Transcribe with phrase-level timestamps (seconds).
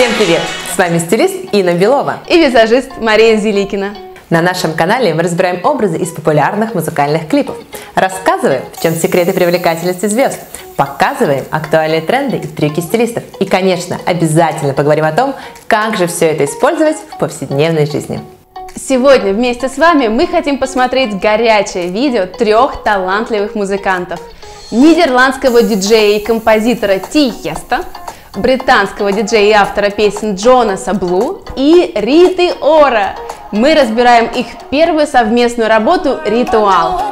[0.00, 0.40] Всем привет!
[0.74, 3.94] С вами стилист Инна Белова и визажист Мария Зеликина.
[4.30, 7.56] На нашем канале мы разбираем образы из популярных музыкальных клипов,
[7.94, 10.38] рассказываем, в чем секреты привлекательности звезд,
[10.76, 13.24] показываем актуальные тренды и трюки стилистов.
[13.40, 15.34] И, конечно, обязательно поговорим о том,
[15.66, 18.22] как же все это использовать в повседневной жизни.
[18.74, 24.18] Сегодня вместе с вами мы хотим посмотреть горячее видео трех талантливых музыкантов.
[24.70, 27.84] Нидерландского диджея и композитора Тиеста,
[28.34, 33.16] британского диджея и автора песен Джонаса Блу и Риты Ора.
[33.50, 37.09] Мы разбираем их первую совместную работу «Ритуал».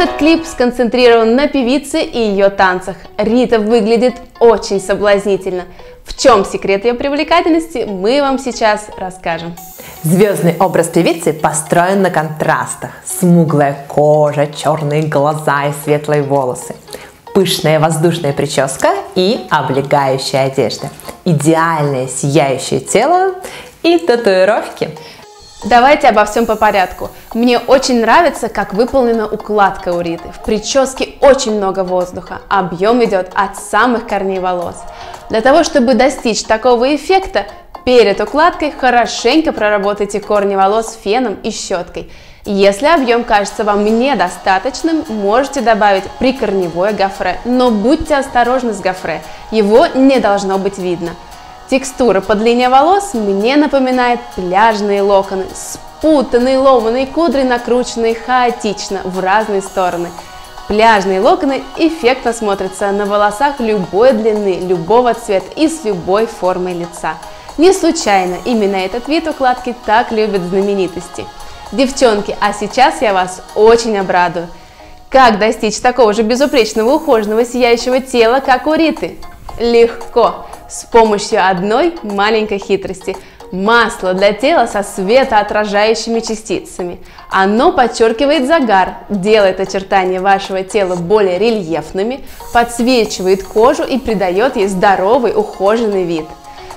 [0.00, 2.96] Этот клип сконцентрирован на певице и ее танцах.
[3.18, 5.64] Рита выглядит очень соблазнительно.
[6.06, 9.54] В чем секрет ее привлекательности, мы вам сейчас расскажем.
[10.02, 12.92] Звездный образ певицы построен на контрастах.
[13.04, 16.74] Смуглая кожа, черные глаза и светлые волосы.
[17.34, 20.88] Пышная воздушная прическа и облегающая одежда.
[21.26, 23.34] Идеальное сияющее тело
[23.82, 24.88] и татуировки.
[25.64, 27.10] Давайте обо всем по порядку.
[27.34, 30.32] Мне очень нравится, как выполнена укладка у Риты.
[30.32, 34.76] В прическе очень много воздуха, объем идет от самых корней волос.
[35.28, 37.44] Для того, чтобы достичь такого эффекта,
[37.84, 42.10] перед укладкой хорошенько проработайте корни волос феном и щеткой.
[42.46, 49.86] Если объем кажется вам недостаточным, можете добавить прикорневое гофре, но будьте осторожны с гофре, его
[49.88, 51.10] не должно быть видно.
[51.70, 59.62] Текстура по длине волос мне напоминает пляжные локоны, спутанные ломаные кудри, накрученные хаотично в разные
[59.62, 60.08] стороны.
[60.66, 67.14] Пляжные локоны эффектно смотрятся на волосах любой длины, любого цвета и с любой формой лица.
[67.56, 71.24] Не случайно именно этот вид укладки так любят знаменитости.
[71.70, 74.48] Девчонки, а сейчас я вас очень обрадую.
[75.08, 79.18] Как достичь такого же безупречного ухоженного сияющего тела, как у Риты?
[79.60, 80.46] Легко!
[80.70, 83.16] С помощью одной маленькой хитрости.
[83.52, 86.98] Масло для тела со светоотражающими частицами.
[87.30, 92.20] Оно подчеркивает загар, делает очертания вашего тела более рельефными,
[92.52, 96.26] подсвечивает кожу и придает ей здоровый ухоженный вид.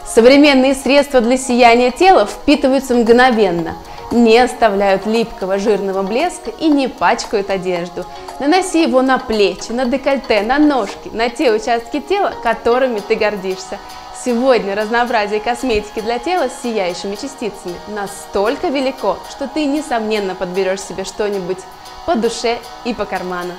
[0.03, 3.76] Современные средства для сияния тела впитываются мгновенно–
[4.13, 8.06] не оставляют липкого жирного блеска и не пачкают одежду.
[8.40, 13.79] Наноси его на плечи, на декольте, на ножки, на те участки тела, которыми ты гордишься.
[14.23, 21.03] Сегодня разнообразие косметики для тела с сияющими частицами настолько велико, что ты, несомненно, подберешь себе
[21.03, 21.59] что-нибудь
[22.06, 23.53] по душе и по карману.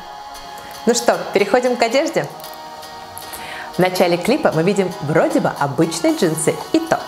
[0.86, 2.26] Ну что, переходим к одежде?
[3.74, 7.00] В начале клипа мы видим вроде бы обычные джинсы и топ.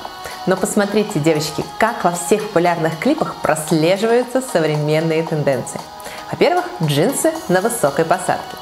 [0.47, 5.81] Но посмотрите, девочки, как во всех популярных клипах прослеживаются современные тенденции.
[6.31, 8.57] Во-первых, джинсы на высокой посадке.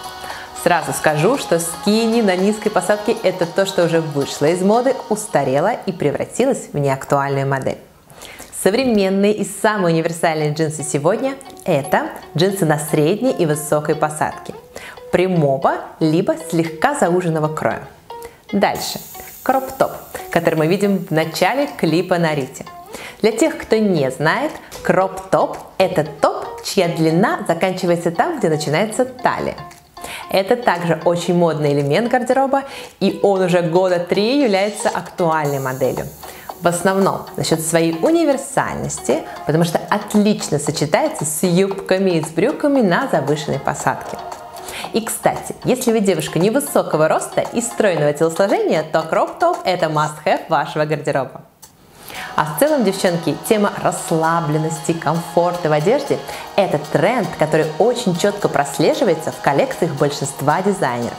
[0.63, 5.73] Сразу скажу, что скини на низкой посадке– это то, что уже вышло из моды, устарело
[5.85, 7.79] и превратилось в неактуальную модель.
[8.63, 11.35] Современные и самые универсальные джинсы сегодня–
[11.67, 14.55] это джинсы на средней и высокой посадке,
[15.13, 17.83] прямого либо слегка зауженного кроя.
[18.53, 18.99] Дальше–
[19.43, 19.93] кроп-топ–
[20.35, 22.67] который мы видим в начале клипа на Рите.
[23.23, 24.51] Для тех, кто не знает,
[24.83, 29.55] кроп-топ– это топ, чья длина заканчивается там, где начинается талия.
[30.31, 32.65] Это также очень модный элемент гардероба,
[32.99, 36.07] и он уже года три является актуальной моделью.
[36.61, 42.81] В основном за счет своей универсальности, потому что отлично сочетается с юбками и с брюками
[42.81, 44.17] на завышенной посадке.
[44.95, 50.85] И, кстати, если вы девушка невысокого роста и стройного телосложения, то кроп-топ– это must-have вашего
[50.85, 51.43] гардероба.
[52.37, 56.21] А в целом, девчонки, тема расслабленности, комфорта в одежде–
[56.57, 61.19] это тренд, который очень четко прослеживается в коллекциях большинства дизайнеров.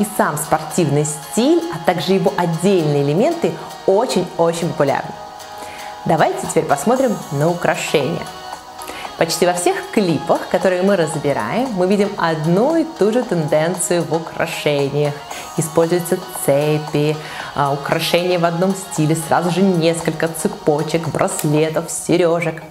[0.00, 3.52] И сам спортивный стиль, а также его отдельные элементы
[3.86, 5.12] очень-очень популярны.
[6.06, 8.26] Давайте теперь посмотрим на украшения–
[9.18, 14.12] Почти во всех клипах, которые мы разбираем, мы видим одну и ту же тенденцию в
[14.14, 15.14] украшениях.
[15.56, 17.16] Используются цепи,
[17.54, 22.62] а, украшения в одном стиле, сразу же несколько цепочек, браслетов, сережек.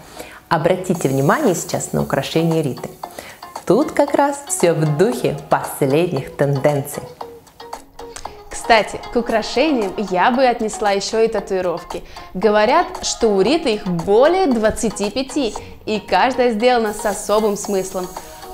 [0.48, 2.92] Обратите внимание сейчас на украшения Риты.
[3.66, 7.02] Тут как раз все в духе последних тенденций.
[8.52, 12.04] Кстати, к украшениям я бы отнесла еще и татуировки.
[12.34, 18.08] Говорят, что у Риты их более 25, и каждая сделана с особым смыслом.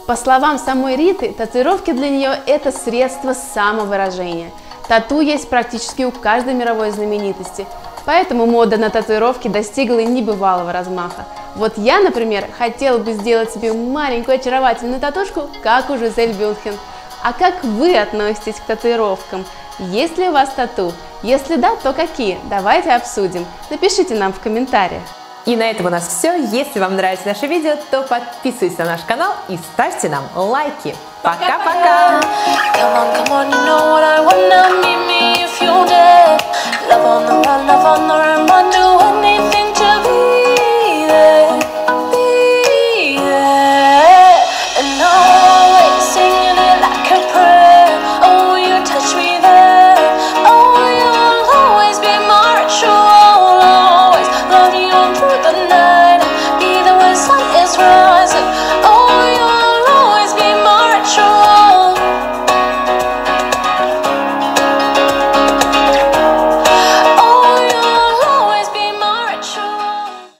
[0.07, 4.51] По словам самой Риты, татуировки для нее это средство самовыражения.
[4.87, 7.65] Тату есть практически у каждой мировой знаменитости,
[8.05, 11.25] поэтому мода на татуировки достигла небывалого размаха.
[11.55, 16.77] Вот я, например, хотела бы сделать себе маленькую очаровательную татушку, как у Жизель Бюнхен.
[17.23, 19.45] А как вы относитесь к татуировкам?
[19.79, 20.91] Есть ли у вас тату?
[21.23, 22.39] Если да, то какие?
[22.49, 23.45] Давайте обсудим.
[23.69, 25.03] Напишите нам в комментариях.
[25.45, 26.35] И на этом у нас все.
[26.51, 30.95] Если вам нравится наше видео, то подписывайтесь на наш канал и ставьте нам лайки.
[31.23, 32.21] Пока-пока!